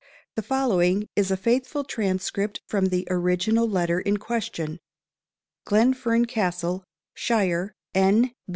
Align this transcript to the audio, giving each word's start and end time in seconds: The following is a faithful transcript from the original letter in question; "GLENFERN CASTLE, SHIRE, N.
The 0.35 0.41
following 0.41 1.05
is 1.15 1.29
a 1.29 1.37
faithful 1.37 1.83
transcript 1.83 2.59
from 2.67 2.87
the 2.87 3.05
original 3.11 3.69
letter 3.69 3.99
in 3.99 4.17
question; 4.17 4.79
"GLENFERN 5.65 6.25
CASTLE, 6.25 6.83
SHIRE, 7.13 7.71
N. 7.93 8.31